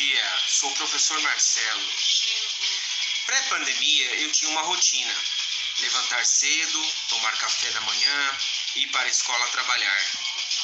dia, 0.00 0.38
sou 0.48 0.70
o 0.70 0.74
professor 0.76 1.20
Marcelo. 1.20 1.92
Pré-pandemia 3.26 4.14
eu 4.22 4.32
tinha 4.32 4.50
uma 4.50 4.62
rotina: 4.62 5.14
levantar 5.80 6.24
cedo, 6.24 6.92
tomar 7.10 7.36
café 7.36 7.70
da 7.72 7.80
manhã, 7.82 8.38
ir 8.76 8.86
para 8.88 9.06
a 9.06 9.10
escola 9.10 9.46
trabalhar, 9.48 10.06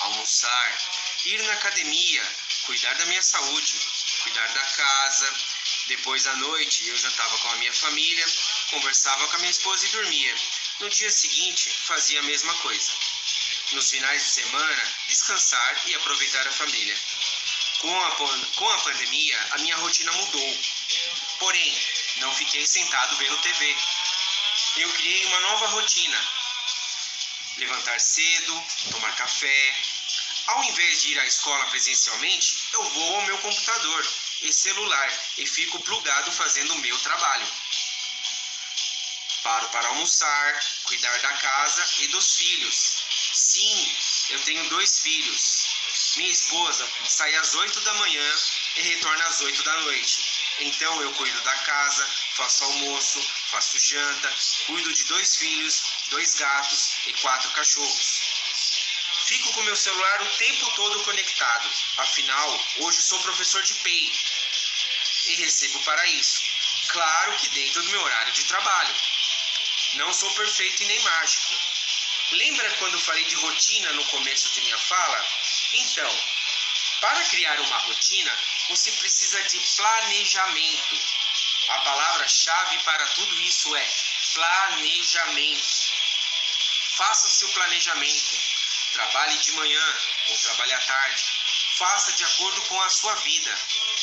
almoçar, 0.01 0.81
ir 1.27 1.43
na 1.43 1.53
academia, 1.53 2.23
cuidar 2.63 2.95
da 2.95 3.05
minha 3.07 3.23
saúde, 3.23 3.75
cuidar 4.23 4.49
da 4.49 4.65
casa. 4.65 5.35
Depois 5.89 6.27
à 6.27 6.35
noite 6.37 6.89
eu 6.89 6.97
jantava 6.97 7.39
com 7.39 7.51
a 7.51 7.57
minha 7.57 7.73
família, 7.73 8.27
conversava 8.71 9.29
com 9.29 9.37
a 9.37 9.39
minha 9.41 9.51
esposa 9.51 9.85
e 9.85 9.91
dormia. 9.91 10.35
No 10.81 10.89
dia 10.89 11.11
seguinte 11.11 11.71
fazia 11.85 12.21
a 12.21 12.23
mesma 12.23 12.55
coisa. 12.55 12.93
Nos 13.73 13.91
finais 13.91 14.23
de 14.23 14.31
semana, 14.31 14.95
descansar 15.09 15.83
e 15.87 15.95
aproveitar 15.95 16.47
a 16.49 16.53
família. 16.53 16.97
Com 17.81 18.01
a, 18.01 18.11
com 18.57 18.71
a 18.71 18.79
pandemia, 18.79 19.47
a 19.53 19.59
minha 19.59 19.77
rotina 19.77 20.13
mudou. 20.13 20.59
Porém, 21.39 21.79
não 22.17 22.35
fiquei 22.35 22.67
sentado 22.67 23.17
vendo 23.17 23.37
TV. 23.39 23.77
Eu 24.77 24.93
criei 24.95 25.27
uma 25.27 25.41
nova 25.41 25.67
rotina. 25.69 26.29
Levantar 27.59 28.01
cedo, 28.01 28.65
tomar 28.91 29.15
café. 29.17 29.77
Ao 30.47 30.65
invés 30.65 31.03
de 31.03 31.13
ir 31.13 31.19
à 31.19 31.27
escola 31.27 31.67
presencialmente, 31.67 32.57
eu 32.73 32.83
vou 32.91 33.17
ao 33.17 33.23
meu 33.23 33.39
computador 33.39 34.07
e 34.43 34.53
celular 34.53 35.13
e 35.39 35.47
fico 35.47 35.81
plugado 35.81 36.31
fazendo 36.33 36.73
o 36.75 36.79
meu 36.79 36.99
trabalho. 37.01 37.47
Paro 39.43 39.69
para 39.69 39.89
almoçar, 39.89 40.65
cuidar 40.85 41.19
da 41.21 41.33
casa 41.35 41.89
e 42.01 42.09
dos 42.09 42.37
filhos. 42.37 42.97
Sim, 43.57 43.97
eu 44.29 44.41
tenho 44.41 44.69
dois 44.69 44.99
filhos. 44.99 45.69
Minha 46.17 46.31
esposa 46.31 46.87
sai 47.09 47.35
às 47.37 47.55
8 47.55 47.81
da 47.81 47.95
manhã 47.95 48.37
e 48.77 48.83
retorna 48.83 49.25
às 49.25 49.41
8 49.41 49.63
da 49.63 49.77
noite. 49.79 50.23
Então 50.61 51.01
eu 51.01 51.11
cuido 51.15 51.41
da 51.41 51.55
casa, 51.61 52.07
faço 52.35 52.65
almoço, 52.65 53.19
faço 53.51 53.79
janta, 53.79 54.35
cuido 54.67 54.93
de 54.93 55.05
dois 55.05 55.37
filhos, 55.37 55.85
dois 56.11 56.35
gatos 56.35 56.91
e 57.07 57.15
quatro 57.15 57.51
cachorros. 57.53 58.21
Fico 59.25 59.51
com 59.55 59.63
meu 59.63 59.77
celular 59.77 60.21
o 60.21 60.37
tempo 60.37 60.71
todo 60.75 61.03
conectado. 61.05 61.71
Afinal, 61.97 62.67
hoje 62.81 63.01
sou 63.01 63.19
professor 63.23 63.63
de 63.63 63.73
PEI 63.73 64.13
e 65.29 65.35
recebo 65.37 65.81
para 65.81 66.07
isso. 66.09 66.43
Claro 66.89 67.39
que 67.39 67.49
dentro 67.49 67.83
do 67.83 67.91
meu 67.91 68.03
horário 68.03 68.35
de 68.35 68.45
trabalho. 68.45 68.95
Não 69.95 70.13
sou 70.13 70.31
perfeito 70.35 70.83
e 70.83 70.87
nem 70.87 71.01
mágico. 71.01 71.55
Lembra 72.33 72.71
quando 72.79 72.99
falei 72.99 73.25
de 73.25 73.37
rotina 73.37 73.93
no 73.93 74.05
começo 74.07 74.49
de 74.51 74.61
minha 74.63 74.79
fala? 74.79 75.27
Então, 75.75 76.25
para 77.01 77.25
criar 77.27 77.61
uma 77.61 77.79
rotina, 77.79 78.39
você 78.69 78.91
precisa 78.93 79.43
de 79.45 79.61
planejamento. 79.77 81.01
A 81.69 81.79
palavra-chave 81.79 82.79
para 82.81 83.07
tudo 83.11 83.43
isso 83.43 83.77
é 83.77 83.93
planejamento. 84.35 85.97
Faça 86.97 87.29
seu 87.29 87.49
planejamento. 87.51 88.41
Trabalhe 88.93 89.39
de 89.39 89.53
manhã 89.53 89.97
ou 90.29 90.39
trabalhe 90.39 90.73
à 90.73 90.81
tarde. 90.81 91.25
Faça 91.77 92.13
de 92.13 92.25
acordo 92.25 92.63
com 92.63 92.81
a 92.83 92.89
sua 92.89 93.15
vida, 93.17 93.59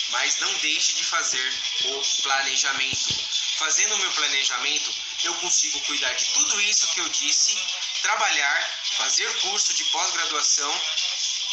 mas 0.10 0.38
não 0.38 0.54
deixe 0.60 0.94
de 0.94 1.04
fazer 1.04 1.54
o 1.86 2.22
planejamento. 2.22 3.34
Fazendo 3.58 3.96
o 3.96 3.98
meu 3.98 4.12
planejamento, 4.14 4.94
eu 5.24 5.34
consigo 5.36 5.80
cuidar 5.82 6.14
de 6.14 6.26
tudo 6.30 6.62
isso 6.62 6.88
que 6.90 7.00
eu 7.00 7.10
disse, 7.10 7.58
trabalhar, 8.04 8.70
fazer 8.98 9.40
curso 9.40 9.74
de 9.74 9.86
pós-graduação 9.86 10.82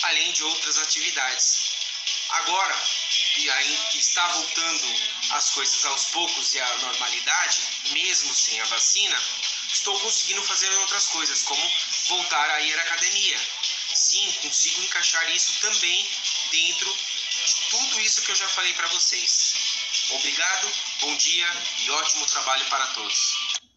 além 0.02 0.32
de 0.32 0.42
outras 0.44 0.78
atividades. 0.78 1.70
Agora 2.30 2.76
que 3.34 3.98
está 3.98 4.26
voltando 4.28 4.84
as 5.30 5.50
coisas 5.50 5.84
aos 5.84 6.04
poucos 6.06 6.52
e 6.52 6.60
à 6.60 6.78
normalidade, 6.78 7.62
mesmo 7.92 8.34
sem 8.34 8.60
a 8.60 8.64
vacina, 8.64 9.22
estou 9.72 9.98
conseguindo 10.00 10.42
fazer 10.42 10.70
outras 10.78 11.06
coisas, 11.08 11.42
como 11.42 11.72
voltar 12.08 12.50
a 12.50 12.60
ir 12.60 12.78
à 12.78 12.82
academia. 12.82 13.40
Sim, 13.94 14.32
consigo 14.42 14.82
encaixar 14.82 15.30
isso 15.30 15.60
também 15.60 16.08
dentro 16.50 16.92
de 17.46 17.54
tudo 17.70 18.00
isso 18.00 18.22
que 18.22 18.30
eu 18.32 18.36
já 18.36 18.48
falei 18.48 18.72
para 18.74 18.88
vocês. 18.88 19.54
Obrigado, 20.10 20.72
bom 21.00 21.16
dia 21.16 21.48
e 21.78 21.90
ótimo 21.90 22.26
trabalho 22.26 22.64
para 22.66 22.86
todos. 22.88 23.69